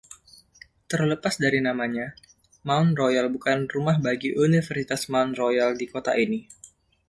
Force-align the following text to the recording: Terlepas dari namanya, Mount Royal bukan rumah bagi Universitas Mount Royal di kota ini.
Terlepas 0.91 1.33
dari 1.43 1.59
namanya, 1.67 2.05
Mount 2.67 2.91
Royal 3.01 3.27
bukan 3.35 3.59
rumah 3.73 3.97
bagi 4.07 4.29
Universitas 4.45 5.01
Mount 5.13 5.33
Royal 5.41 5.71
di 5.81 5.85
kota 5.93 6.13
ini. 6.25 6.39